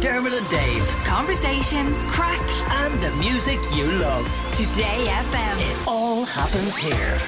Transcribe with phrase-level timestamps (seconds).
[0.00, 0.86] Dermot and Dave.
[1.04, 4.26] Conversation, crack, And the music you love.
[4.52, 5.72] Today FM.
[5.72, 7.18] It all happens here.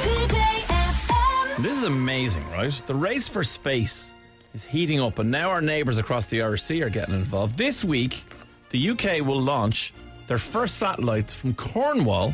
[0.00, 1.62] Today FM.
[1.62, 2.72] This is amazing, right?
[2.86, 4.14] The race for space
[4.54, 7.58] is heating up, and now our neighbours across the Irish Sea are getting involved.
[7.58, 8.22] This week,
[8.70, 9.92] the UK will launch
[10.28, 12.32] their first satellites from Cornwall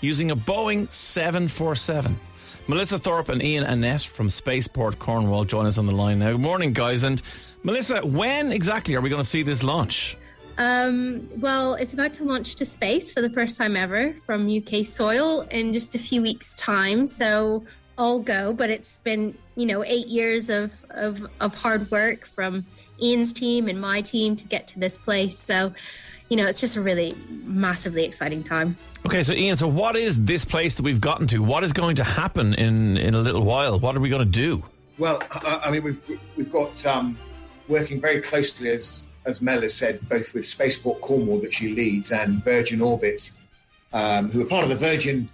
[0.00, 2.18] using a Boeing 747.
[2.66, 6.32] Melissa Thorpe and Ian Annett from Spaceport Cornwall join us on the line now.
[6.32, 7.02] Good morning, guys.
[7.04, 7.22] And
[7.62, 10.16] Melissa, when exactly are we going to see this launch?
[10.58, 14.84] Um, well, it's about to launch to space for the first time ever from UK
[14.84, 17.06] soil in just a few weeks' time.
[17.06, 17.64] So
[17.96, 22.64] all go, but it's been you know eight years of of, of hard work from
[23.02, 25.38] Ian's team and my team to get to this place.
[25.38, 25.72] So
[26.28, 28.76] you know it's just a really massively exciting time.
[29.06, 31.42] Okay, so Ian, so what is this place that we've gotten to?
[31.42, 33.78] What is going to happen in, in a little while?
[33.78, 34.64] What are we going to do?
[34.98, 37.16] Well, I, I mean, we've we've got um,
[37.68, 42.12] working very closely, as as Mel has said, both with Spaceport Cornwall that she leads
[42.12, 43.30] and Virgin Orbit,
[43.92, 45.28] um, who are part of the Virgin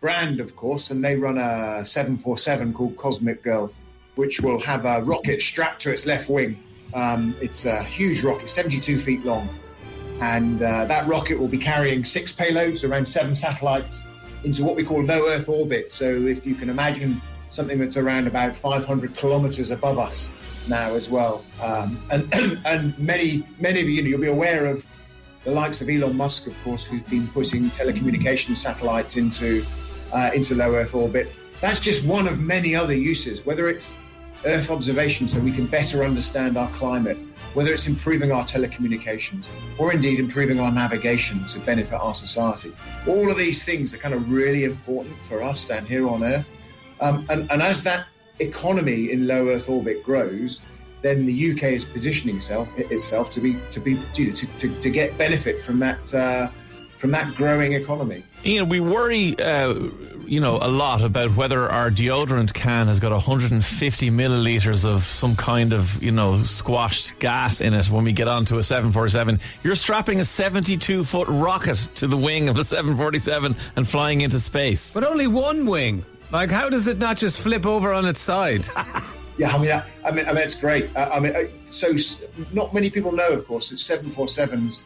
[0.00, 3.72] brand, of course, and they run a 747 called Cosmic Girl,
[4.16, 6.62] which will have a rocket strapped to its left wing.
[6.94, 9.48] Um, it's a huge rocket, 72 feet long,
[10.20, 14.04] and uh, that rocket will be carrying six payloads, around seven satellites,
[14.44, 15.90] into what we call low Earth orbit.
[15.90, 17.20] So if you can imagine
[17.50, 20.30] something that's around about 500 kilometers above us
[20.68, 22.32] now as well, um, and
[22.66, 24.84] and many many of you, you'll be aware of
[25.44, 29.64] the likes of Elon Musk, of course, who's been putting telecommunication satellites into
[30.12, 31.32] uh, into low Earth orbit.
[31.60, 33.98] That's just one of many other uses, whether it's
[34.44, 37.18] Earth observation so we can better understand our climate,
[37.54, 39.46] whether it's improving our telecommunications,
[39.78, 42.72] or indeed improving our navigation to benefit our society.
[43.08, 46.50] All of these things are kind of really important for us down here on Earth.
[47.00, 48.06] Um, and, and as that
[48.40, 50.60] economy in low Earth orbit grows,
[51.02, 54.80] then the UK is positioning itself, itself to be to be you know, to, to,
[54.80, 56.48] to get benefit from that uh,
[56.98, 58.24] from that growing economy.
[58.44, 59.74] Ian, we worry, uh,
[60.26, 65.34] you know, a lot about whether our deodorant can has got 150 milliliters of some
[65.34, 69.40] kind of, you know, squashed gas in it when we get onto a 747.
[69.62, 74.38] You're strapping a 72 foot rocket to the wing of a 747 and flying into
[74.40, 74.92] space.
[74.92, 76.04] But only one wing.
[76.30, 78.66] Like, how does it not just flip over on its side?
[79.38, 80.90] Yeah, I mean, I, I mean, I mean, it's great.
[80.96, 81.92] I, I mean, I, so
[82.52, 84.80] not many people know, of course, that 747s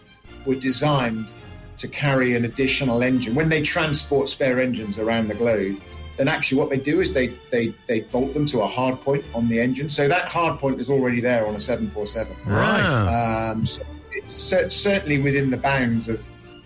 [0.44, 1.32] were designed
[1.78, 3.34] to carry an additional engine.
[3.34, 5.80] When they transport spare engines around the globe,
[6.18, 9.24] then actually what they do is they they they bolt them to a hard point
[9.34, 9.88] on the engine.
[9.88, 12.36] So that hard point is already there on a 747.
[12.44, 13.48] Right.
[13.50, 16.22] Um, so it's cer- certainly within the bounds of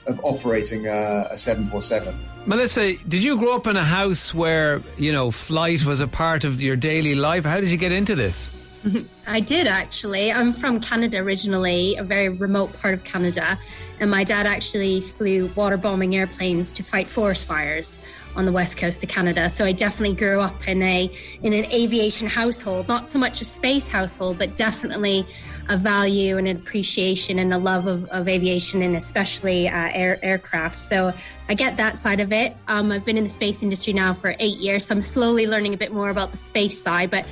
[0.07, 2.19] of operating a, a 747.
[2.47, 6.45] Melissa, did you grow up in a house where, you know, flight was a part
[6.45, 7.45] of your daily life?
[7.45, 8.53] How did you get into this?
[9.27, 10.33] I did actually.
[10.33, 13.59] I'm from Canada originally, a very remote part of Canada,
[14.01, 17.99] and my dad actually flew water bombing airplanes to fight forest fires
[18.37, 19.49] on the west coast of Canada.
[19.49, 21.11] So I definitely grew up in a
[21.43, 25.27] in an aviation household, not so much a space household, but definitely
[25.69, 30.17] a value and an appreciation and a love of, of aviation and especially uh, air,
[30.23, 30.79] aircraft.
[30.79, 31.13] So
[31.49, 32.57] I get that side of it.
[32.69, 35.75] Um, I've been in the space industry now for eight years, so I'm slowly learning
[35.75, 37.27] a bit more about the space side, but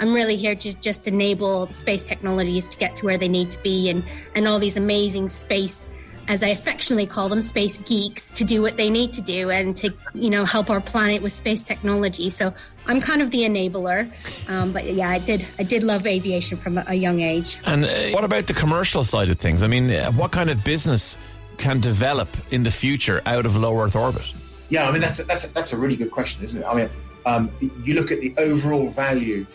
[0.00, 3.50] I'm really here to just enable the space technologies to get to where they need
[3.50, 4.04] to be and,
[4.34, 5.86] and all these amazing space,
[6.28, 9.74] as I affectionately call them, space geeks to do what they need to do and
[9.76, 12.30] to, you know, help our planet with space technology.
[12.30, 12.54] So
[12.86, 14.10] I'm kind of the enabler.
[14.48, 17.58] Um, but yeah, I did, I did love aviation from a, a young age.
[17.64, 19.62] And uh, what about the commercial side of things?
[19.62, 21.18] I mean, uh, what kind of business
[21.56, 24.32] can develop in the future out of low Earth orbit?
[24.68, 26.64] Yeah, I mean that's a, that's a, that's a really good question, isn't it?
[26.64, 26.90] I mean,
[27.26, 27.50] um,
[27.84, 29.46] you look at the overall value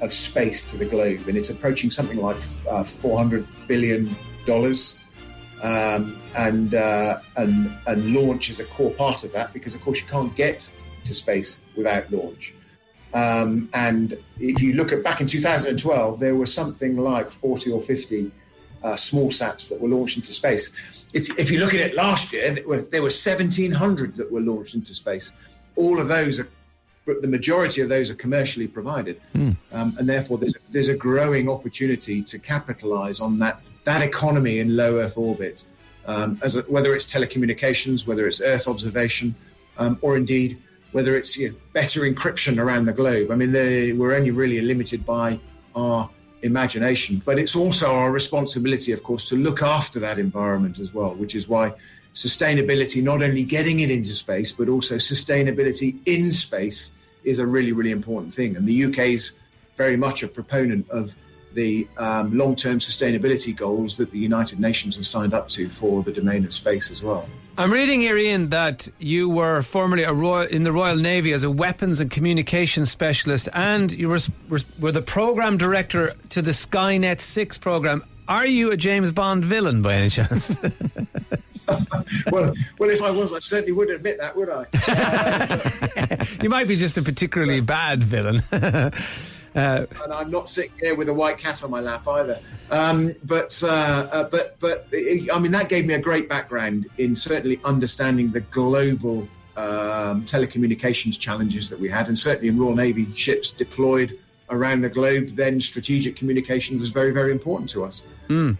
[0.00, 2.36] of space to the globe, and it's approaching something like
[2.68, 4.14] uh, 400 billion
[4.46, 4.98] dollars,
[5.62, 10.00] um, and uh, and and launch is a core part of that because, of course,
[10.00, 12.54] you can't get to space without launch.
[13.14, 17.80] Um, and if you look at back in 2012, there were something like 40 or
[17.80, 18.30] 50
[18.82, 21.06] uh, small sats that were launched into space.
[21.14, 24.40] If, if you look at it last year, there were, there were 1,700 that were
[24.40, 25.32] launched into space.
[25.76, 26.48] All of those are,
[27.08, 29.18] but the majority of those are commercially provided,
[29.72, 34.76] um, and therefore there's, there's a growing opportunity to capitalize on that that economy in
[34.76, 35.64] low Earth orbit,
[36.04, 39.34] um, as a, whether it's telecommunications, whether it's Earth observation,
[39.78, 40.58] um, or indeed
[40.92, 43.30] whether it's you know, better encryption around the globe.
[43.30, 45.40] I mean, they, we're only really limited by
[45.74, 46.10] our
[46.42, 51.14] imagination, but it's also our responsibility, of course, to look after that environment as well,
[51.14, 51.72] which is why
[52.14, 56.92] sustainability, not only getting it into space, but also sustainability in space
[57.28, 58.56] is a really, really important thing.
[58.56, 59.40] And the UK is
[59.76, 61.14] very much a proponent of
[61.54, 66.12] the um, long-term sustainability goals that the United Nations have signed up to for the
[66.12, 67.26] domain of space as well.
[67.56, 71.50] I'm reading here, Ian, that you were formerly royal, in the Royal Navy as a
[71.50, 77.20] weapons and communications specialist, and you were, were, were the program director to the Skynet
[77.20, 78.04] 6 program.
[78.28, 80.56] Are you a James Bond villain by any chance?
[82.32, 84.66] well, well, if I was, I certainly wouldn't admit that, would I?
[86.42, 88.42] you might be just a particularly bad villain.
[89.54, 92.40] and I'm not sitting here with a white cat on my lap either.
[92.70, 96.86] Um, but uh, uh, but but it, I mean that gave me a great background
[96.98, 102.76] in certainly understanding the global um, telecommunications challenges that we had, and certainly in Royal
[102.76, 104.18] Navy ships deployed
[104.50, 108.06] around the globe, then strategic communication was very very important to us.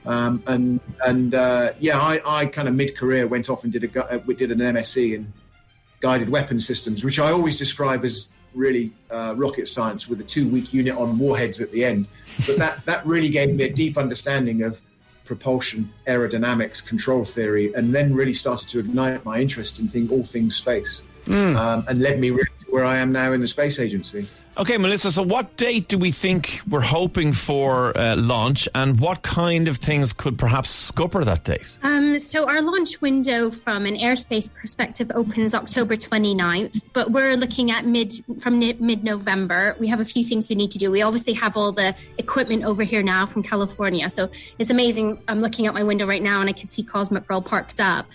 [0.07, 3.85] Um, and and uh, yeah, I, I kind of mid career went off and did
[3.85, 5.33] a uh, we did an MSc in
[6.01, 10.49] guided weapon systems, which I always describe as really uh, rocket science with a two
[10.49, 12.07] week unit on warheads at the end.
[12.47, 14.81] But that, that really gave me a deep understanding of
[15.25, 20.25] propulsion, aerodynamics, control theory, and then really started to ignite my interest in thing, all
[20.25, 21.03] things space.
[21.57, 24.27] Um, and led me really to where I am now in the space agency.
[24.59, 29.23] Okay, Melissa, so what date do we think we're hoping for uh, launch and what
[29.23, 31.79] kind of things could perhaps scupper that date?
[31.85, 37.71] Um, so our launch window from an airspace perspective opens October 29th, but we're looking
[37.71, 39.77] at mid from mid November.
[39.79, 40.91] We have a few things we need to do.
[40.91, 44.29] We obviously have all the equipment over here now from California, so
[44.59, 45.23] it's amazing.
[45.29, 48.07] I'm looking out my window right now and I can see Cosmic Girl parked up.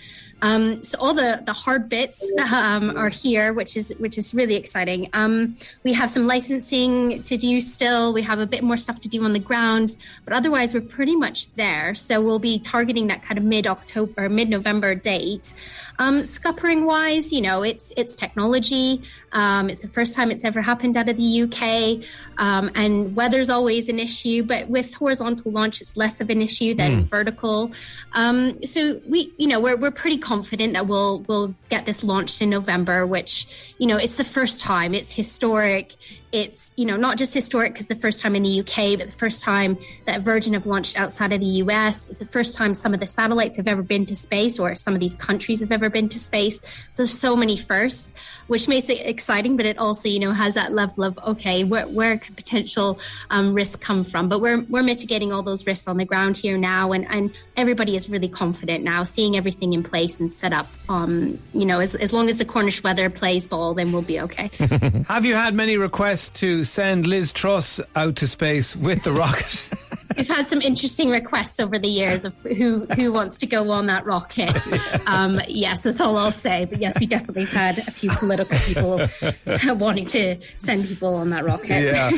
[0.44, 4.56] Um, so all the the hard bits um, are here, which is which is really
[4.56, 5.08] exciting.
[5.14, 8.12] Um, we have some licensing to do still.
[8.12, 9.96] We have a bit more stuff to do on the ground,
[10.26, 11.94] but otherwise we're pretty much there.
[11.94, 15.54] So we'll be targeting that kind of mid October, mid November date.
[15.98, 19.00] Um, scuppering wise, you know, it's it's technology.
[19.32, 22.04] Um, it's the first time it's ever happened out of the UK,
[22.36, 24.42] um, and weather's always an issue.
[24.42, 27.72] But with horizontal launch, it's less of an issue than vertical.
[28.12, 30.33] Um, so we, you know, we're we're pretty confident
[30.74, 33.06] that we'll we'll get this launched in November.
[33.06, 34.94] Which, you know, it's the first time.
[34.94, 35.94] It's historic.
[36.34, 39.16] It's you know not just historic because the first time in the UK, but the
[39.16, 42.10] first time that Virgin have launched outside of the US.
[42.10, 44.94] It's the first time some of the satellites have ever been to space, or some
[44.94, 46.60] of these countries have ever been to space.
[46.90, 48.14] So so many firsts,
[48.48, 51.86] which makes it exciting, but it also you know has that level of okay, where
[51.86, 52.98] where could potential
[53.30, 54.26] um, risk come from?
[54.26, 57.94] But we're we're mitigating all those risks on the ground here now, and and everybody
[57.94, 60.66] is really confident now, seeing everything in place and set up.
[60.88, 64.18] Um, you know, as as long as the Cornish weather plays ball, then we'll be
[64.18, 64.50] okay.
[65.06, 69.62] Have you had many requests to send Liz Truss out to space with the rocket?
[70.16, 73.86] We've had some interesting requests over the years of who who wants to go on
[73.86, 74.56] that rocket.
[75.06, 76.64] Um, yes, that's all I'll say.
[76.64, 79.00] But yes, we definitely have had a few political people
[79.76, 81.82] wanting to send people on that rocket.
[81.82, 82.10] yeah.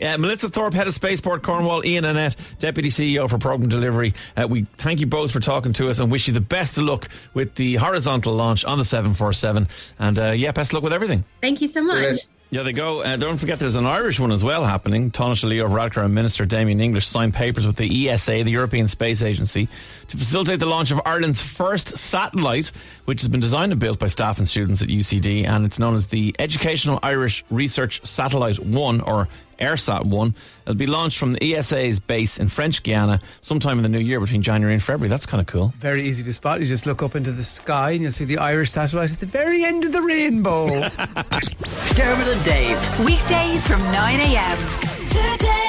[0.00, 4.14] Yeah, Melissa Thorpe, head of Spaceport Cornwall, Ian Annett, deputy CEO for program delivery.
[4.34, 6.84] Uh, we thank you both for talking to us and wish you the best of
[6.84, 9.68] luck with the horizontal launch on the 747.
[9.98, 11.24] And uh, yeah, best of luck with everything.
[11.42, 11.96] Thank you so much.
[11.98, 12.26] Brilliant.
[12.52, 13.02] Yeah, they go.
[13.02, 15.12] Uh, don't forget, there's an Irish one as well happening.
[15.12, 19.22] Taoiseach Leo Varadkar and Minister Damien English signed papers with the ESA, the European Space
[19.22, 19.68] Agency,
[20.08, 22.72] to facilitate the launch of Ireland's first satellite,
[23.04, 25.94] which has been designed and built by staff and students at UCD, and it's known
[25.94, 29.28] as the Educational Irish Research Satellite One, or
[29.60, 30.34] EIRSAT 1.
[30.64, 34.20] It'll be launched from the ESA's base in French Guiana sometime in the new year
[34.20, 35.08] between January and February.
[35.08, 35.72] That's kind of cool.
[35.78, 36.60] Very easy to spot.
[36.60, 39.26] You just look up into the sky and you'll see the Irish satellite at the
[39.26, 40.66] very end of the rainbow.
[41.94, 43.00] Dermot and Dave.
[43.04, 45.08] Weekdays from 9 a.m.
[45.08, 45.59] Today